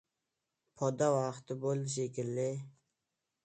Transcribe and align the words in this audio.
—Poda 0.81 1.11
vaqti 1.17 1.59
bo‘ldi 1.67 1.95
shekilli... 1.99 2.51